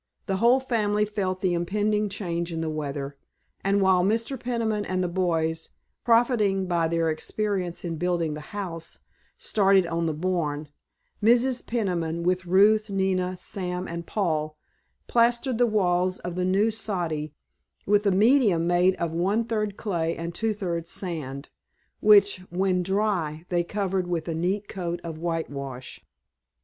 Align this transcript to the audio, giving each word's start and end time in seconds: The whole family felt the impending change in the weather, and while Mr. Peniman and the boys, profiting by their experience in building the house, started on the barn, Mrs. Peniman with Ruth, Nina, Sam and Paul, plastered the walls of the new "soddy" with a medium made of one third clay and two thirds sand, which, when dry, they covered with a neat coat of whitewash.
The 0.25 0.37
whole 0.37 0.59
family 0.59 1.05
felt 1.05 1.41
the 1.41 1.53
impending 1.53 2.09
change 2.09 2.51
in 2.51 2.61
the 2.61 2.71
weather, 2.71 3.17
and 3.63 3.83
while 3.83 4.03
Mr. 4.03 4.35
Peniman 4.35 4.83
and 4.83 5.03
the 5.03 5.07
boys, 5.07 5.69
profiting 6.03 6.65
by 6.65 6.87
their 6.87 7.11
experience 7.11 7.85
in 7.85 7.97
building 7.97 8.33
the 8.33 8.41
house, 8.49 8.97
started 9.37 9.85
on 9.85 10.07
the 10.07 10.15
barn, 10.15 10.69
Mrs. 11.21 11.63
Peniman 11.67 12.23
with 12.23 12.47
Ruth, 12.47 12.89
Nina, 12.89 13.37
Sam 13.37 13.87
and 13.87 14.07
Paul, 14.07 14.57
plastered 15.07 15.59
the 15.59 15.67
walls 15.67 16.17
of 16.17 16.33
the 16.35 16.45
new 16.45 16.71
"soddy" 16.71 17.35
with 17.85 18.03
a 18.07 18.11
medium 18.11 18.65
made 18.65 18.95
of 18.95 19.11
one 19.11 19.45
third 19.45 19.77
clay 19.77 20.17
and 20.17 20.33
two 20.33 20.55
thirds 20.55 20.89
sand, 20.89 21.49
which, 21.99 22.37
when 22.49 22.81
dry, 22.81 23.45
they 23.49 23.63
covered 23.63 24.07
with 24.07 24.27
a 24.27 24.33
neat 24.33 24.67
coat 24.67 24.99
of 25.03 25.19
whitewash. 25.19 26.01